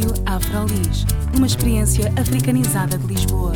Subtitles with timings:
[0.00, 1.04] Rádio Afrolis,
[1.36, 3.52] uma experiência africanizada de Lisboa.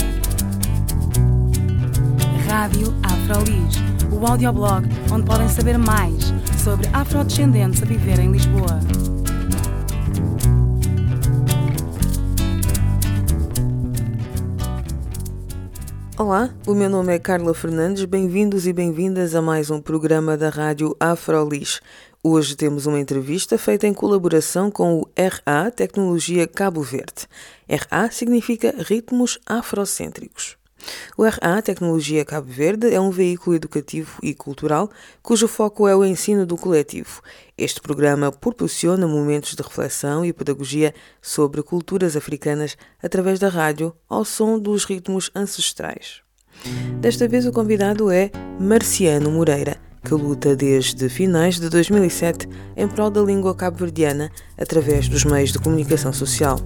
[2.47, 3.77] Rádio Afrolis,
[4.13, 8.79] o audioblog onde podem saber mais sobre afrodescendentes a viver em Lisboa.
[16.19, 20.51] Olá, o meu nome é Carla Fernandes, bem-vindos e bem-vindas a mais um programa da
[20.51, 21.81] Rádio Afrolis.
[22.27, 27.29] Hoje temos uma entrevista feita em colaboração com o RA Tecnologia Cabo Verde.
[27.69, 30.57] RA significa Ritmos Afrocêntricos.
[31.19, 34.91] O RA Tecnologia Cabo Verde é um veículo educativo e cultural
[35.23, 37.21] cujo foco é o ensino do coletivo.
[37.59, 44.25] Este programa proporciona momentos de reflexão e pedagogia sobre culturas africanas através da rádio ao
[44.25, 46.23] som dos ritmos ancestrais.
[47.03, 53.11] Desta vez o convidado é Marciano Moreira que luta desde finais de 2007 em prol
[53.11, 56.61] da língua cabo-verdiana através dos meios de comunicação social.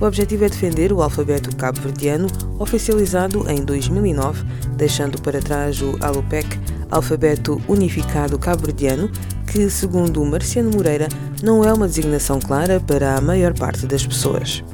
[0.00, 2.26] O objetivo é defender o alfabeto cabo-verdiano,
[2.58, 4.44] oficializado em 2009,
[4.76, 6.58] deixando para trás o ALUPEC,
[6.90, 9.10] Alfabeto Unificado Cabo-Verdiano,
[9.50, 11.08] que, segundo Marciano Moreira,
[11.42, 14.64] não é uma designação clara para a maior parte das pessoas.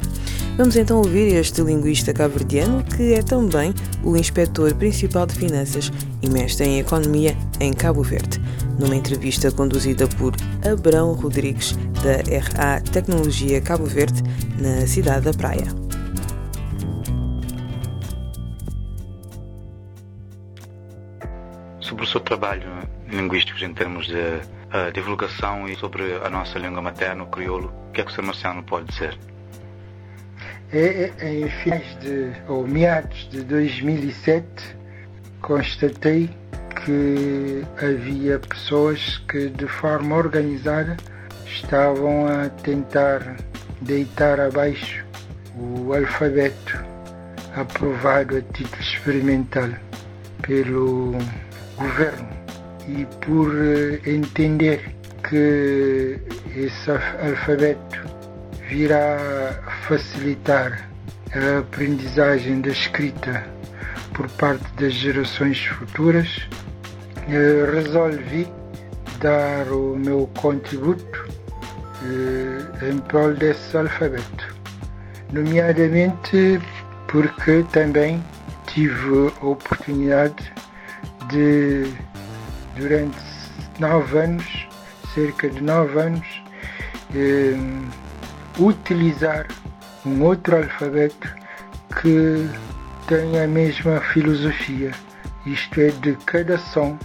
[0.60, 3.72] Vamos então ouvir este linguista cabo-verdiano, que é também
[4.04, 8.38] o inspetor principal de finanças e mestre em economia em Cabo Verde,
[8.78, 10.34] numa entrevista conduzida por
[10.70, 11.72] Abrão Rodrigues,
[12.02, 14.22] da RA Tecnologia Cabo Verde,
[14.58, 15.64] na cidade da Praia.
[21.80, 22.68] Sobre o seu trabalho
[23.08, 27.92] linguístico em termos de uh, divulgação e sobre a nossa língua materna, o crioulo, o
[27.92, 28.24] que é que o Sr.
[28.24, 29.18] Marciano pode dizer?
[30.72, 34.46] É, é, em finais de, ou meados de 2007,
[35.42, 36.30] constatei
[36.84, 40.96] que havia pessoas que de forma organizada
[41.44, 43.36] estavam a tentar
[43.80, 45.04] deitar abaixo
[45.56, 46.84] o alfabeto
[47.56, 49.70] aprovado a título experimental
[50.42, 51.16] pelo
[51.76, 52.28] governo.
[52.86, 54.94] E por eh, entender
[55.28, 56.16] que
[56.56, 58.19] esse alfabeto
[58.70, 59.18] virá
[59.88, 60.88] facilitar
[61.34, 63.44] a aprendizagem da escrita
[64.14, 66.48] por parte das gerações futuras,
[67.28, 68.46] eh, resolvi
[69.18, 71.28] dar o meu contributo
[72.04, 74.54] eh, em prol desse alfabeto,
[75.32, 76.60] nomeadamente
[77.08, 78.22] porque também
[78.68, 80.52] tive a oportunidade
[81.28, 81.92] de,
[82.76, 83.18] durante
[83.80, 84.68] nove anos,
[85.12, 86.42] cerca de nove anos,
[87.16, 87.56] eh,
[88.60, 89.46] utilizar
[90.04, 91.34] um outro alfabeto
[92.00, 92.48] que
[93.08, 94.92] tem a mesma filosofia,
[95.46, 96.98] isto é, de cada som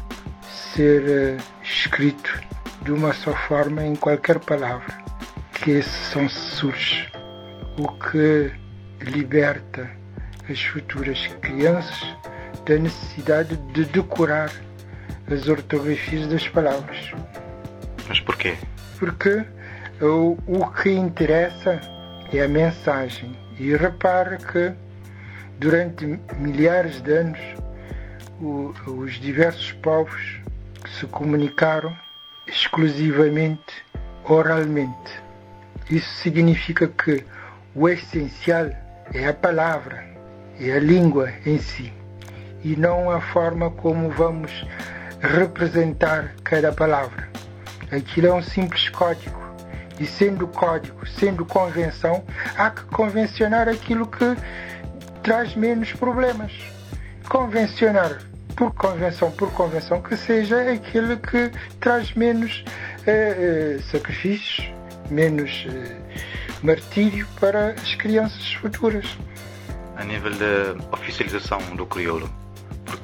[0.74, 2.42] ser uh, escrito
[2.84, 4.94] de uma só forma em qualquer palavra
[5.54, 7.12] que esse som surge,
[7.80, 8.52] o que
[9.02, 9.90] liberta
[10.50, 12.16] as futuras crianças
[12.66, 14.52] da necessidade de decorar
[15.32, 17.12] as ortografias das palavras.
[18.08, 18.56] Mas porquê?
[19.00, 19.44] Porque
[20.02, 21.80] o, o que interessa
[22.34, 23.36] é a mensagem.
[23.58, 24.74] E repare que
[25.60, 27.40] durante milhares de anos
[28.42, 30.42] o, os diversos povos
[31.00, 31.96] se comunicaram
[32.48, 33.86] exclusivamente
[34.26, 35.24] oralmente.
[35.90, 37.24] Isso significa que
[37.74, 38.70] o essencial
[39.14, 40.04] é a palavra,
[40.60, 41.94] é a língua em si,
[42.64, 44.66] e não a forma como vamos
[45.22, 47.30] representar cada palavra.
[47.92, 49.45] Aquilo é um simples código
[50.00, 52.24] e sendo código, sendo convenção,
[52.58, 54.36] há que convencionar aquilo que
[55.24, 56.52] traz menos problemas.
[57.28, 58.20] Convencionar
[58.56, 62.64] por convenção, por convenção, que seja aquilo que traz menos
[63.06, 64.72] eh, eh, sacrifícios,
[65.10, 65.98] menos eh,
[66.64, 69.18] martírio para as crianças futuras.
[69.98, 72.30] A nível da oficialização do crioulo,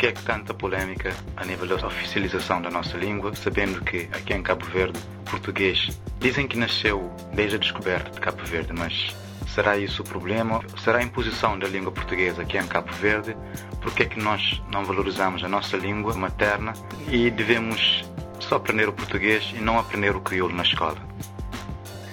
[0.02, 4.10] por que é que tanta polêmica a nível da oficialização da nossa língua, sabendo que
[4.12, 5.00] aqui em Cabo Verde,
[5.30, 9.16] português dizem que nasceu desde a descoberta de Cabo Verde, mas
[9.48, 10.60] será isso o problema?
[10.84, 13.38] Será a imposição da língua portuguesa aqui em Cabo Verde?
[13.80, 16.74] Por que é que nós não valorizamos a nossa língua materna
[17.08, 18.04] e devemos
[18.40, 20.98] só aprender o português e não aprender o crioulo na escola?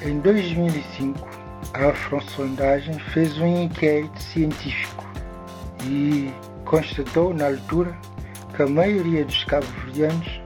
[0.02, 1.26] Em 2005,
[1.72, 5.06] a Afrosondagem fez um inquérito científico
[5.86, 6.30] e
[6.68, 7.96] constatou na altura
[8.54, 10.40] que a maioria dos cabo-verdianos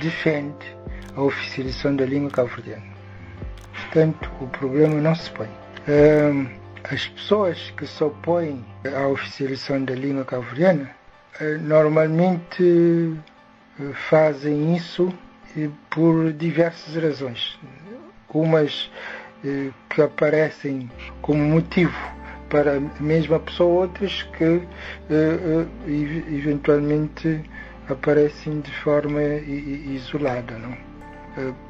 [0.00, 0.76] defende
[1.14, 2.82] a oficialização da língua cabo-verdiana.
[3.74, 5.48] Portanto, o problema não se põe.
[6.84, 8.64] as pessoas que se opõem
[8.96, 10.90] à oficialização da língua cabo-verdiana
[11.38, 13.14] eh, normalmente
[13.78, 15.12] eh, fazem isso
[15.90, 17.58] por diversas razões.
[18.32, 18.90] Umas
[19.44, 20.90] eh, que aparecem
[21.20, 22.21] como motivo
[22.52, 24.60] para a mesma pessoa, outras que eh,
[25.10, 25.66] eh,
[26.36, 27.40] eventualmente
[27.88, 30.58] aparecem de forma isolada.
[30.58, 30.76] Não?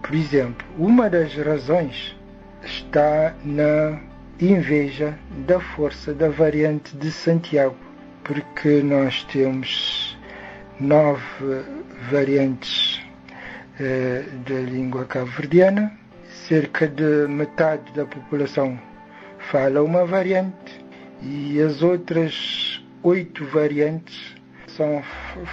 [0.02, 2.16] Por exemplo, uma das razões
[2.64, 4.00] está na
[4.40, 7.76] inveja da força da variante de Santiago,
[8.24, 10.18] porque nós temos
[10.80, 11.22] nove
[12.10, 13.00] variantes
[13.78, 15.92] eh, da língua cabo-verdiana,
[16.48, 18.76] cerca de metade da população
[19.52, 20.82] fala uma variante
[21.20, 24.34] e as outras oito variantes
[24.66, 25.02] são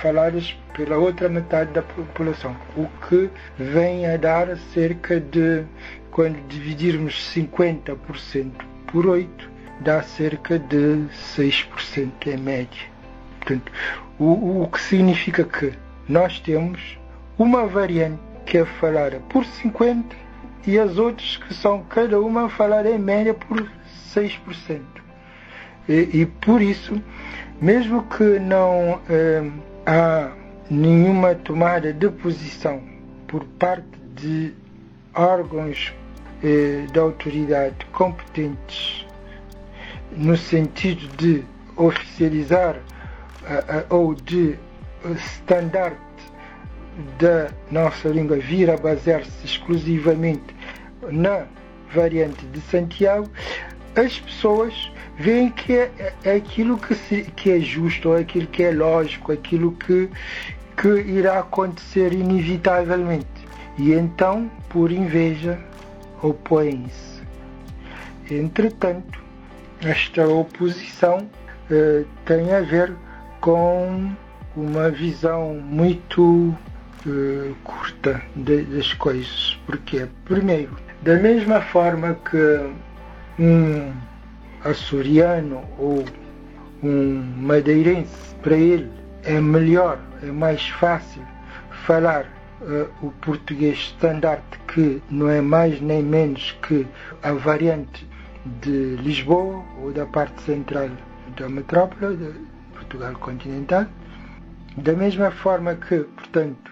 [0.02, 5.66] faladas pela outra metade da população, o que vem a dar cerca de,
[6.12, 8.50] quando dividirmos 50%
[8.88, 9.52] por 8,
[9.82, 11.04] dá cerca de
[11.36, 12.88] 6% em média.
[13.40, 13.70] Portanto,
[14.18, 15.74] o, o que significa que
[16.08, 16.98] nós temos
[17.38, 20.16] uma variante que é falada por 50
[20.66, 23.79] e as outras que são cada uma falada em média por
[24.16, 24.82] 6%.
[25.88, 27.02] E, e por isso,
[27.62, 29.50] mesmo que não eh,
[29.86, 30.32] há
[30.70, 32.82] nenhuma tomada de posição
[33.28, 34.54] por parte de
[35.16, 35.94] órgãos
[36.44, 39.06] eh, da autoridade competentes
[40.12, 41.44] no sentido de
[41.76, 44.58] oficializar uh, uh, ou de
[45.16, 45.98] standard
[47.18, 50.56] da nossa língua vir a basear-se exclusivamente
[51.10, 51.46] na
[51.94, 53.30] variante de Santiago,
[53.96, 58.72] as pessoas veem que é, é aquilo que, se, que é justo, aquilo que é
[58.72, 60.10] lógico, aquilo que,
[60.78, 63.28] que irá acontecer inevitavelmente.
[63.78, 65.60] E então, por inveja,
[66.22, 67.20] opõem-se.
[68.30, 69.24] Entretanto,
[69.82, 71.30] esta oposição
[71.72, 72.94] eh, tem a ver
[73.40, 74.12] com
[74.56, 76.54] uma visão muito
[77.08, 79.58] eh, curta de, das coisas.
[79.66, 82.70] Porque, primeiro, da mesma forma que
[83.40, 83.94] um
[84.64, 86.04] açoriano ou
[86.84, 88.92] um madeirense, para ele
[89.24, 91.22] é melhor, é mais fácil
[91.86, 92.26] falar
[92.62, 96.86] uh, o português standard, que não é mais nem menos que
[97.24, 98.08] a variante
[98.62, 100.90] de Lisboa ou da parte central
[101.38, 102.34] da metrópole de
[102.74, 103.86] Portugal continental.
[104.78, 106.72] Da mesma forma que, portanto,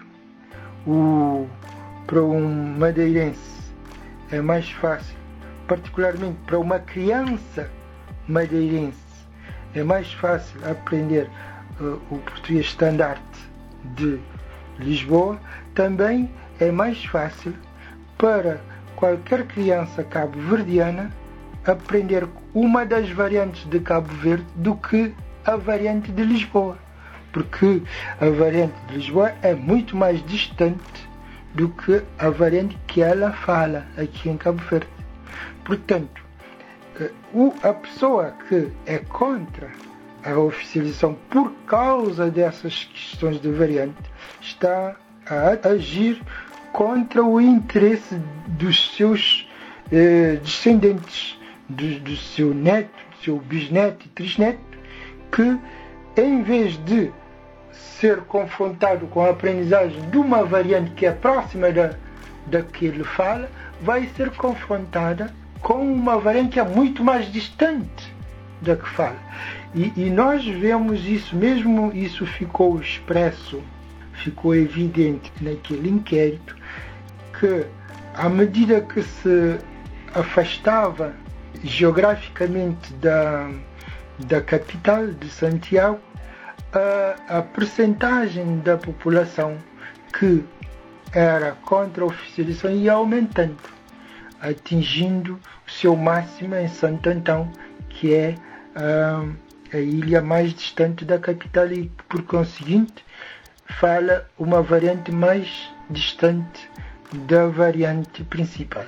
[0.86, 1.46] o,
[2.06, 3.58] para um madeirense
[4.30, 5.17] é mais fácil,
[5.68, 7.70] particularmente para uma criança
[8.26, 8.98] madeirense,
[9.74, 11.30] é mais fácil aprender
[11.80, 13.20] uh, o português standard
[13.94, 14.18] de
[14.80, 15.38] Lisboa,
[15.74, 17.54] também é mais fácil
[18.16, 18.60] para
[18.96, 21.12] qualquer criança cabo-verdiana
[21.64, 26.78] aprender uma das variantes de Cabo Verde do que a variante de Lisboa.
[27.32, 27.82] Porque
[28.20, 31.08] a variante de Lisboa é muito mais distante
[31.54, 34.97] do que a variante que ela fala aqui em Cabo Verde.
[35.68, 36.24] Portanto,
[36.98, 37.10] eh,
[37.62, 39.70] a pessoa que é contra
[40.24, 44.10] a oficialização por causa dessas questões de variante
[44.40, 46.22] está a agir
[46.72, 48.14] contra o interesse
[48.46, 49.46] dos seus
[49.92, 51.38] eh, descendentes,
[51.68, 54.78] do, do, seu neto, do seu bisneto e trisneto,
[55.30, 55.60] que
[56.16, 57.12] em vez de
[58.00, 61.94] ser confrontado com a aprendizagem de uma variante que é próxima da,
[62.46, 63.50] da que ele fala,
[63.82, 68.14] vai ser confrontada com uma variante muito mais distante
[68.62, 69.18] da que fala.
[69.74, 73.62] E, e nós vemos isso, mesmo isso ficou expresso,
[74.14, 76.56] ficou evidente naquele inquérito,
[77.38, 77.66] que
[78.14, 79.58] à medida que se
[80.14, 81.14] afastava
[81.62, 83.50] geograficamente da,
[84.26, 86.00] da capital de Santiago,
[86.72, 89.56] a, a percentagem da população
[90.18, 90.44] que
[91.12, 93.56] era contra a oficialização ia aumentando,
[94.40, 97.50] atingindo o seu máximo em Santo Antão,
[97.88, 98.34] que é
[98.76, 99.34] uh,
[99.72, 103.04] a ilha mais distante da capital e, por conseguinte,
[103.80, 106.70] fala uma variante mais distante
[107.26, 108.84] da variante principal,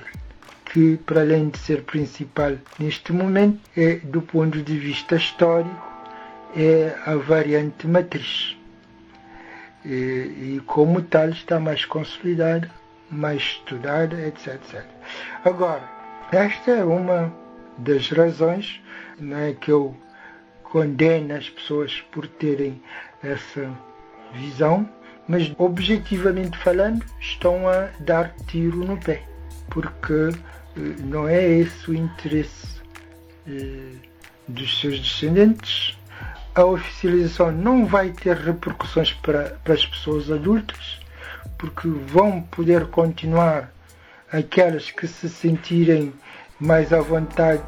[0.65, 5.91] que, para além de ser principal neste momento, é, do ponto de vista histórico,
[6.55, 8.57] é a variante matriz.
[9.83, 9.89] E,
[10.57, 12.69] e como tal está mais consolidada,
[13.11, 14.85] mais estudada, etc, etc.
[15.43, 15.83] Agora,
[16.31, 17.33] esta é uma
[17.77, 18.81] das razões
[19.19, 19.95] não é, que eu
[20.63, 22.81] condeno as pessoas por terem
[23.21, 23.69] essa
[24.33, 24.89] visão,
[25.27, 29.23] mas objetivamente falando, estão a dar tiro no pé,
[29.69, 30.29] porque
[30.77, 32.81] eh, não é esse o interesse
[33.47, 33.91] eh,
[34.47, 35.97] dos seus descendentes,
[36.55, 40.99] a oficialização não vai ter repercussões para, para as pessoas adultas,
[41.57, 43.71] porque vão poder continuar
[44.31, 46.13] aquelas que se sentirem
[46.59, 47.63] mais à vontade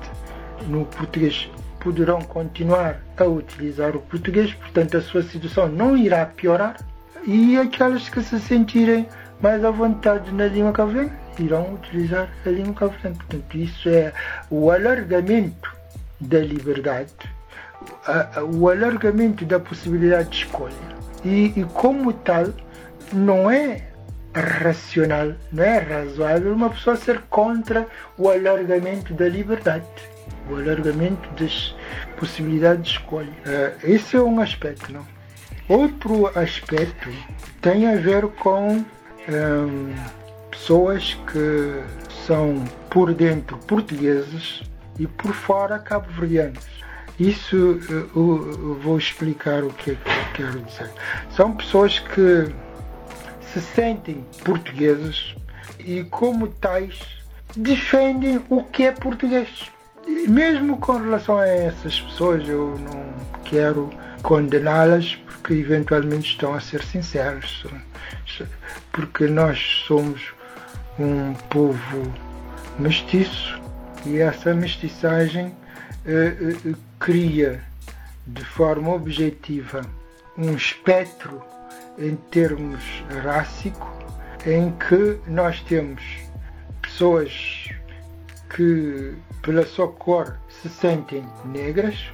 [0.68, 1.50] no português
[1.84, 6.77] poderão continuar a utilizar o português, portanto a sua situação não irá piorar.
[7.25, 9.08] E aquelas que se sentirem
[9.42, 14.13] mais à vontade na língua cabo irão utilizar a língua cabo Portanto, isso é
[14.50, 15.74] o alargamento
[16.20, 17.12] da liberdade,
[18.53, 20.74] o alargamento da possibilidade de escolha.
[21.24, 22.48] E, e como tal,
[23.13, 23.88] não é
[24.36, 29.86] racional, não é razoável uma pessoa ser contra o alargamento da liberdade,
[30.50, 31.75] o alargamento das
[32.17, 33.29] possibilidades de escolha.
[33.46, 35.05] Uh, esse é um aspecto, não?
[35.70, 37.10] Outro aspecto
[37.62, 38.84] tem a ver com
[39.29, 39.96] um,
[40.51, 41.84] pessoas que
[42.25, 44.63] são por dentro portugueses
[45.00, 46.65] e por fora cabo-verdianos.
[47.20, 47.79] Isso
[48.15, 50.89] uh, uh, vou explicar o que é que eu quero dizer.
[51.29, 52.51] São pessoas que
[53.53, 55.36] se sentem portugueses
[55.79, 57.00] e, como tais,
[57.55, 59.72] defendem o que é português.
[60.07, 63.13] E mesmo com relação a essas pessoas, eu não
[63.45, 63.89] quero
[64.24, 67.65] condená-las porque eventualmente estão a ser sinceros.
[68.91, 70.33] Porque nós somos
[70.98, 72.13] um povo
[72.79, 73.62] mestiço
[74.05, 75.55] e essa mestiçagem
[76.05, 77.62] eh, eh, cria
[78.25, 79.81] de forma objetiva
[80.38, 81.41] um espectro
[81.98, 82.84] em termos
[83.24, 83.92] rássico,
[84.46, 86.02] em que nós temos
[86.82, 87.70] pessoas
[88.56, 92.12] que pela sua cor se sentem negras,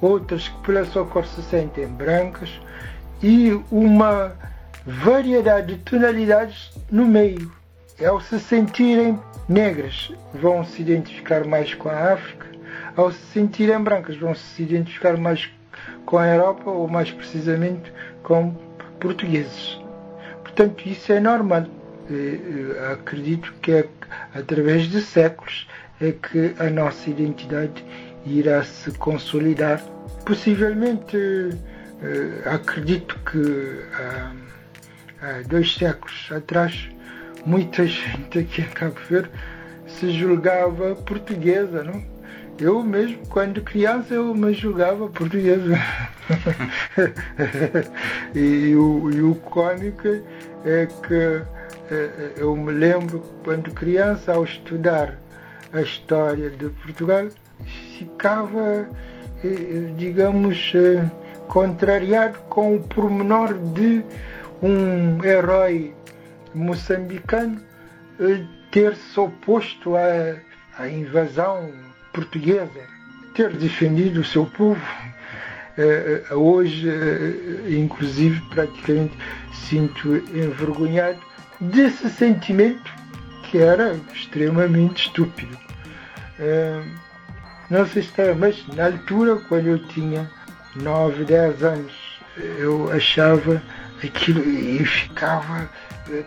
[0.00, 2.60] outras que pela sua cor se sentem brancas
[3.22, 4.36] e uma
[4.84, 7.52] variedade de tonalidades no meio.
[8.04, 9.18] Ao se sentirem
[9.48, 12.46] negras, vão se identificar mais com a África,
[12.94, 15.50] ao se sentirem brancas, vão se identificar mais
[16.04, 17.92] com a Europa ou mais precisamente
[18.22, 18.54] com
[19.00, 19.78] portugueses.
[20.42, 21.66] Portanto, isso é normal.
[22.08, 23.88] Eu acredito que é
[24.34, 25.66] através de séculos
[26.00, 27.84] é que a nossa identidade
[28.24, 29.82] irá se consolidar.
[30.24, 36.88] Possivelmente, eh, acredito que há dois séculos atrás,
[37.44, 39.30] muita gente aqui em Cabo Verde
[39.86, 42.15] se julgava portuguesa, não?
[42.58, 45.74] Eu mesmo, quando criança, eu me julgava portuguesa.
[48.34, 50.08] e, o, e o cômico
[50.64, 51.42] é que
[51.94, 55.18] é, eu me lembro, quando criança, ao estudar
[55.72, 57.28] a história de Portugal,
[57.98, 58.88] ficava,
[59.44, 61.10] eh, digamos, eh,
[61.48, 64.02] contrariado com o pormenor de
[64.62, 65.94] um herói
[66.54, 67.60] moçambicano
[68.18, 70.36] eh, ter se oposto à,
[70.78, 71.70] à invasão
[72.16, 72.80] portuguesa,
[73.34, 74.80] ter defendido o seu povo.
[76.30, 76.88] Hoje,
[77.68, 79.12] inclusive, praticamente
[79.52, 81.20] sinto envergonhado
[81.60, 82.90] desse sentimento
[83.42, 85.56] que era extremamente estúpido.
[87.68, 90.30] Não sei se está, mas na altura, quando eu tinha
[90.76, 91.92] 9, 10 anos,
[92.58, 93.62] eu achava
[94.02, 95.68] aquilo e ficava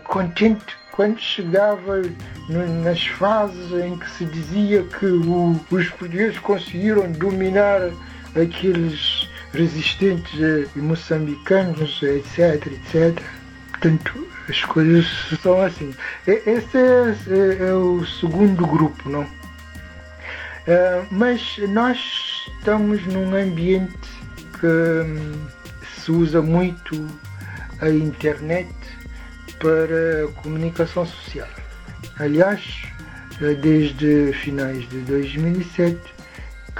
[0.04, 2.02] contente quando chegava
[2.48, 7.90] nas fases em que se dizia que o, os portugueses conseguiram dominar
[8.34, 13.22] aqueles resistentes eh, moçambicanos, etc, etc.
[13.70, 15.06] Portanto, as coisas
[15.42, 15.94] são assim.
[16.26, 19.26] Esse é, é, é o segundo grupo, não?
[20.66, 21.98] É, mas nós
[22.58, 23.98] estamos num ambiente
[24.60, 25.46] que hum,
[25.96, 27.06] se usa muito
[27.80, 28.68] a internet
[29.60, 31.48] para a comunicação social.
[32.18, 32.82] Aliás,
[33.62, 36.00] desde finais de 2007,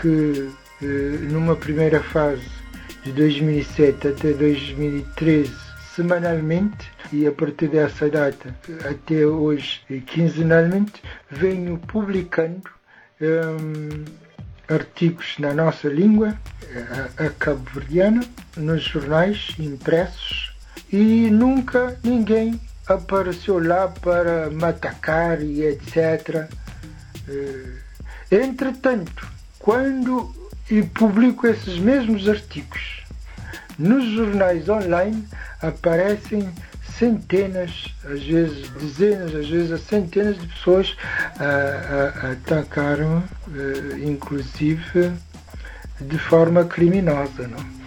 [0.01, 0.51] que
[0.83, 0.87] eh,
[1.31, 2.49] numa primeira fase
[3.05, 5.53] de 2007 até 2013
[5.95, 8.55] semanalmente e a partir dessa data
[8.89, 12.71] até hoje quinzenalmente venho publicando
[13.21, 14.05] um,
[14.73, 16.39] artigos na nossa língua,
[17.19, 18.23] a, a cabo-verdiana,
[18.57, 20.55] nos jornais impressos
[20.93, 22.59] e nunca ninguém
[22.95, 26.49] apareceu lá para me atacar e etc.
[27.29, 27.73] Eh,
[28.31, 29.27] entretanto,
[29.59, 30.35] quando
[30.95, 33.05] publico esses mesmos artigos
[33.79, 35.27] nos jornais online,
[35.63, 36.49] aparecem
[36.99, 40.97] centenas, às vezes dezenas, às vezes centenas de pessoas
[41.39, 43.23] a, a, a atacaram,
[43.55, 45.13] eh, inclusive
[46.01, 47.81] de forma criminosa, não?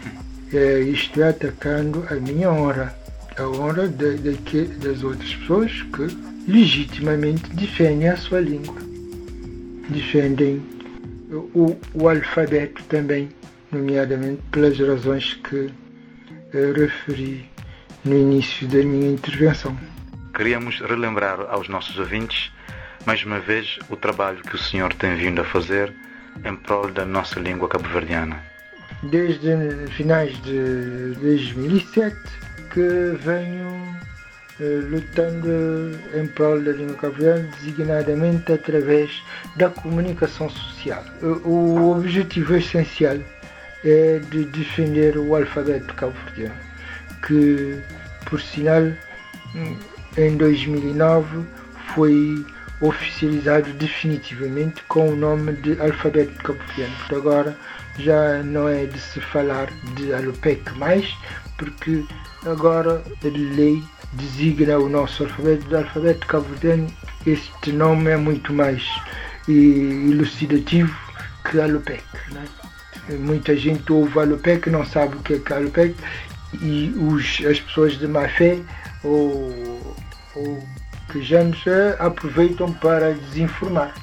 [0.52, 2.96] É, isto é, atacando a minha honra,
[3.38, 8.80] a honra de, de que, das outras pessoas que legitimamente defendem a sua língua,
[9.90, 10.62] defendem
[11.54, 13.30] o, o alfabeto também,
[13.72, 15.72] nomeadamente pelas razões que
[16.54, 17.50] eh, referi
[18.06, 19.76] no início da minha intervenção.
[20.36, 22.52] Queríamos relembrar aos nossos ouvintes
[23.06, 25.94] mais uma vez o trabalho que o senhor tem vindo a fazer
[26.46, 28.42] em prol da nossa língua cabo-verdiana.
[29.04, 32.16] Desde finais de 2007
[32.74, 33.96] que venho
[34.60, 39.24] eh, lutando em prol da língua cabo-verdiana, designadamente através
[39.56, 41.04] da comunicação social.
[41.46, 43.18] O objetivo essencial
[43.86, 46.56] é de defender o alfabeto cabo-verdiano,
[47.28, 47.80] que,
[48.26, 48.92] por sinal,
[50.18, 51.46] em 2009
[51.94, 52.44] foi
[52.82, 56.96] oficializado definitivamente com o nome de alfabeto cabo-verdiano.
[57.12, 57.58] Agora
[57.98, 61.16] já não é de se falar de Alopec mais,
[61.58, 62.04] porque
[62.46, 63.84] agora a lei
[64.14, 66.88] designa o nosso alfabeto de alfabeto cabo-verdiano.
[67.26, 68.84] Este nome é muito mais
[69.48, 70.94] elucidativo
[71.50, 72.04] que Alopec.
[72.32, 72.46] Né?
[73.20, 75.96] Muita gente ouve Alopec não sabe o que é Alopec
[76.62, 78.60] e os, as pessoas de má fé
[79.04, 79.96] ou,
[80.36, 80.68] ou
[81.12, 81.64] quejanos
[82.00, 83.94] aproveitam para desinformar.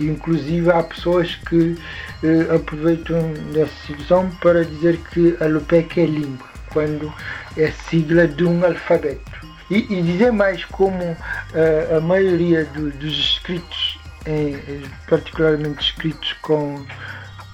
[0.00, 1.76] Inclusive há pessoas que
[2.22, 7.12] eh, aproveitam dessa situação para dizer que a Lupec é língua, quando
[7.56, 9.30] é sigla de um alfabeto.
[9.70, 11.16] E, e dizer mais como
[11.54, 16.84] eh, a maioria do, dos escritos, eh, particularmente escritos com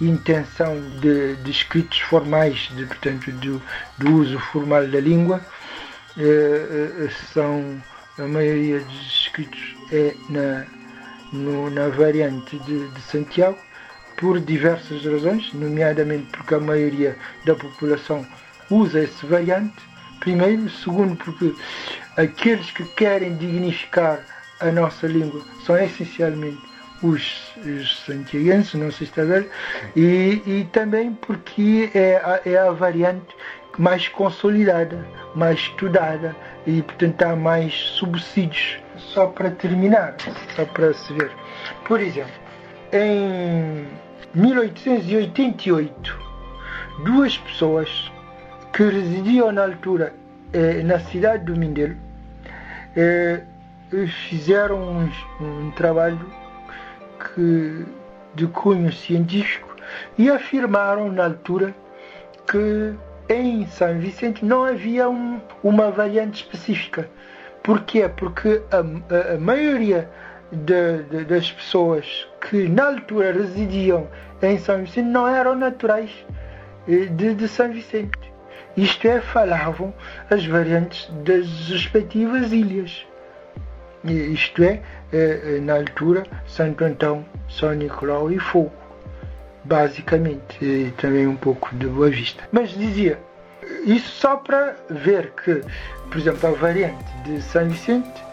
[0.00, 3.62] intenção de, de escritos formais, de, portanto, do,
[3.98, 5.40] do uso formal da língua,
[6.18, 7.82] eh, são
[8.18, 10.64] a maioria dos escritos é na,
[11.36, 13.58] no, na variante de, de, Santiago,
[14.16, 18.26] por diversas razões, nomeadamente porque a maioria da população
[18.70, 19.76] usa esse variante.
[20.20, 21.54] Primeiro, segundo, porque
[22.16, 24.20] aqueles que querem dignificar
[24.60, 26.58] a nossa língua são essencialmente
[27.02, 29.50] os, os santiaguenses, não se está a ver,
[29.94, 33.36] e, e também porque é a, é a variante
[33.78, 36.34] mais consolidada, mais estudada
[36.66, 38.78] e, portanto, há mais subsídios.
[38.98, 40.16] Só para terminar,
[40.54, 41.30] só para se ver.
[41.86, 42.32] Por exemplo,
[42.92, 43.86] em
[44.34, 46.18] 1888,
[47.04, 48.10] duas pessoas
[48.72, 50.12] que residiam na altura
[50.52, 51.96] eh, na cidade do Mindelo
[52.96, 53.42] eh,
[54.28, 56.30] fizeram um, um trabalho
[57.18, 57.86] que,
[58.34, 59.76] de cunho científico
[60.18, 61.74] e afirmaram na altura
[62.46, 62.94] que
[63.28, 67.08] em São Vicente não havia um, uma variante específica.
[67.66, 68.08] Porquê?
[68.08, 70.08] Porque a, a, maioria
[70.52, 74.06] de, de, das pessoas que na altura residiam
[74.40, 76.12] em São Vicente não eram naturais
[76.86, 78.32] eh, de, de São Vicente.
[78.76, 79.92] Isto é, falavam
[80.30, 83.04] as variantes das respectivas ilhas.
[84.04, 84.80] Isto é,
[85.12, 88.70] eh, na altura, Santo Antão, São Nicolau e Fogo
[89.64, 92.44] basicamente, e também um pouco de Boa Vista.
[92.52, 93.18] Mas dizia,
[93.84, 95.62] isso só para ver que,
[96.08, 98.24] por exemplo, a variante de São Vicente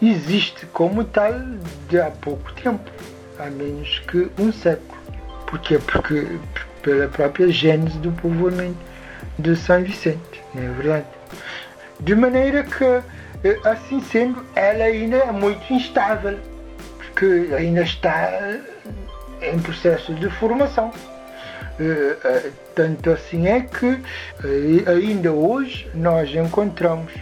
[0.00, 1.32] existe como tal
[1.88, 2.90] de há pouco tempo,
[3.38, 5.00] há menos que um século.
[5.46, 5.78] Porquê?
[5.78, 6.26] Porque
[6.82, 8.78] pela própria gênese do povoamento
[9.38, 11.06] de São Vicente, não é verdade?
[12.00, 16.38] De maneira que, eh, assim sendo, ela ainda é muito instável,
[16.98, 18.58] porque ainda está
[19.40, 20.92] em processo de formação.
[21.80, 24.02] Eh, eh, tanto assim é que
[24.44, 27.12] eh, ainda hoje nós encontramos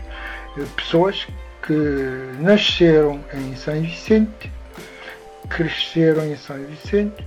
[0.76, 1.26] pessoas
[1.62, 1.72] que
[2.40, 4.50] nasceram em São Vicente,
[5.48, 7.24] cresceram em São Vicente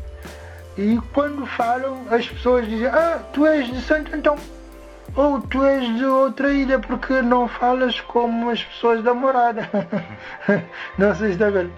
[0.77, 4.35] e quando falam as pessoas dizem ah, tu és de Santo Antão
[5.15, 9.69] ou tu és de outra ilha porque não falas como as pessoas da morada.
[10.97, 11.71] não sei se está vendo.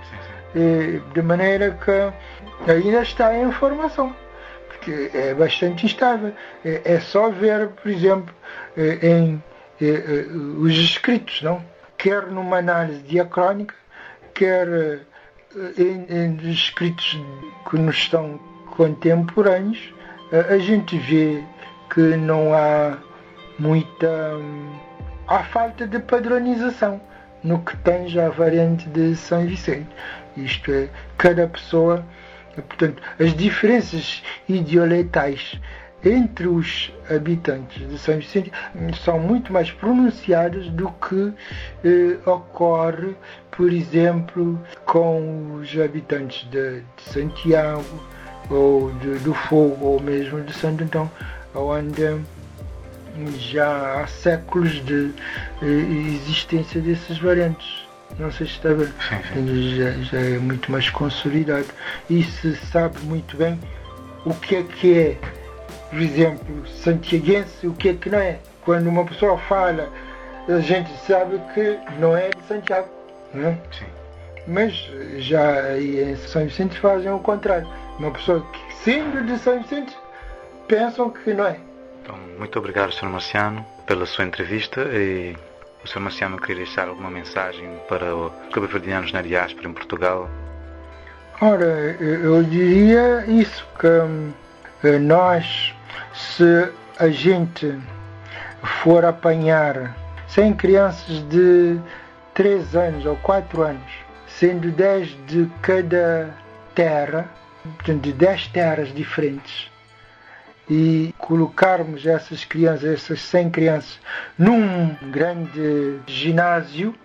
[1.13, 4.15] De maneira que ainda está em formação,
[4.85, 6.31] porque é bastante instável.
[6.63, 8.33] É, é só ver, por exemplo,
[8.77, 9.43] eh, em,
[9.81, 10.25] em, eh,
[10.59, 11.63] os escritos, não?
[11.97, 13.73] quer numa análise diacrónica,
[14.33, 14.67] quer
[15.77, 17.19] em, em escritos
[17.69, 18.37] que nos estão
[18.75, 19.93] contemporâneos,
[20.49, 21.41] a gente vê
[21.89, 22.97] que não há
[23.57, 24.37] muita.
[25.27, 26.99] há falta de padronização
[27.41, 27.75] no que
[28.07, 29.87] já a variante de São Vicente.
[30.35, 32.05] Isto é, cada pessoa
[32.55, 35.59] Portanto, as diferenças idioletais
[36.03, 38.51] entre os habitantes de São Vicente
[39.03, 41.33] são muito mais pronunciadas do que
[41.83, 43.15] eh, ocorre,
[43.49, 47.83] por exemplo, com os habitantes de, de Santiago
[48.49, 51.09] ou de, do Fogo ou mesmo de Santo Antão,
[51.55, 52.21] onde
[53.39, 55.11] já há séculos de
[55.63, 57.84] eh, existência dessas variantes
[58.19, 61.67] não sei se está já, já é muito mais consolidado
[62.09, 63.59] e se sabe muito bem
[64.25, 65.17] o que é que é,
[65.89, 68.39] por exemplo, santiaguense, o que é que não é.
[68.63, 69.89] Quando uma pessoa fala,
[70.47, 72.87] a gente sabe que não é de Santiago.
[73.33, 73.57] Não é?
[73.71, 73.85] Sim.
[74.47, 74.73] mas
[75.17, 77.67] já em São Vicente fazem o contrário.
[77.99, 79.95] Uma pessoa que, sendo de São Vicente,
[80.67, 81.59] pensam que não é.
[82.01, 83.09] Então, muito obrigado, Sr.
[83.09, 85.35] Marciano, pela sua entrevista e
[85.85, 85.99] o Sr.
[85.99, 90.27] Marciano queria deixar alguma mensagem para os cabo-verdianos na diáspora em Portugal?
[91.39, 95.75] Ora, eu diria isso, que eh, nós,
[96.13, 97.77] se a gente
[98.81, 99.95] for apanhar
[100.27, 101.79] 100 crianças de
[102.33, 103.91] 3 anos ou 4 anos,
[104.27, 106.33] sendo 10 de cada
[106.73, 107.29] terra,
[107.83, 109.69] de 10 terras diferentes,
[110.69, 113.99] e colocarmos essas crianças, essas 100 crianças,
[114.37, 116.95] num grande ginásio,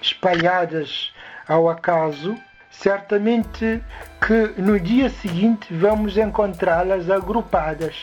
[0.00, 1.12] espalhadas
[1.46, 2.36] ao acaso,
[2.70, 3.82] certamente
[4.24, 7.96] que no dia seguinte vamos encontrá-las agrupadas,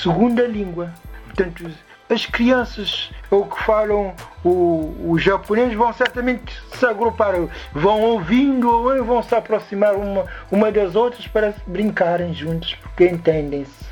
[0.00, 0.92] segundo a língua.
[1.26, 1.70] Portanto,
[2.10, 7.34] as crianças ou que falam o, o japonês vão certamente se agrupar,
[7.72, 13.91] vão ouvindo ou vão se aproximar uma, uma das outras para brincarem juntos, porque entendem-se.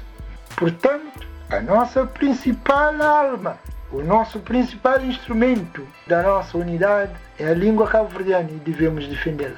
[0.61, 3.59] Portanto, a nossa principal alma,
[3.91, 9.57] o nosso principal instrumento da nossa unidade é a língua cabo-verdiana e devemos defendê-la.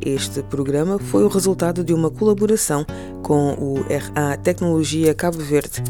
[0.00, 2.86] Este programa foi o resultado de uma colaboração
[3.22, 5.82] com o RA Tecnologia Cabo Verde.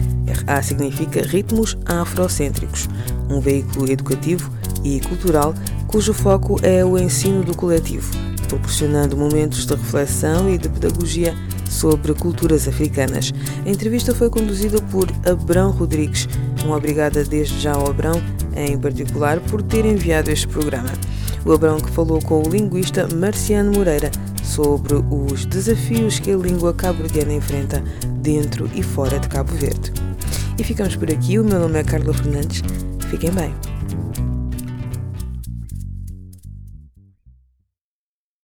[0.44, 2.88] RA significa Ritmos Afrocêntricos,
[3.30, 4.50] um veículo educativo
[4.84, 5.54] e cultural
[5.86, 8.10] cujo foco é o ensino do coletivo,
[8.48, 11.34] proporcionando momentos de reflexão e de pedagogia
[11.70, 13.32] sobre culturas africanas.
[13.64, 16.28] A entrevista foi conduzida por Abrão Rodrigues.
[16.64, 18.20] Uma obrigada desde já ao Abrão,
[18.56, 20.90] em particular, por ter enviado este programa.
[21.44, 24.10] O Abrão que falou com o linguista Marciano Moreira
[24.42, 27.82] sobre os desafios que a língua cabo-verdiana enfrenta
[28.20, 29.92] dentro e fora de Cabo Verde.
[30.58, 31.38] E ficamos por aqui.
[31.38, 32.62] O meu nome é Carla Fernandes.
[33.10, 33.77] Fiquem bem.